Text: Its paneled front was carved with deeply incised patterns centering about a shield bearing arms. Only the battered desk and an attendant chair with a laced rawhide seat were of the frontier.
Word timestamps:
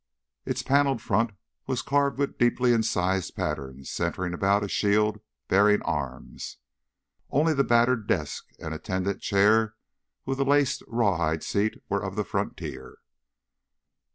Its 0.47 0.63
paneled 0.63 0.99
front 0.99 1.29
was 1.67 1.83
carved 1.83 2.17
with 2.17 2.39
deeply 2.39 2.73
incised 2.73 3.35
patterns 3.35 3.91
centering 3.91 4.33
about 4.33 4.63
a 4.63 4.67
shield 4.67 5.19
bearing 5.47 5.79
arms. 5.83 6.57
Only 7.29 7.53
the 7.53 7.63
battered 7.63 8.07
desk 8.07 8.47
and 8.57 8.69
an 8.69 8.73
attendant 8.73 9.21
chair 9.21 9.75
with 10.25 10.39
a 10.39 10.43
laced 10.43 10.81
rawhide 10.87 11.43
seat 11.43 11.83
were 11.87 12.03
of 12.03 12.15
the 12.15 12.23
frontier. 12.23 12.97